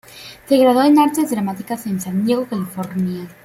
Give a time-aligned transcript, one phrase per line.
[0.47, 3.27] Se graduó en Artes Dramáticas en San Diego, California.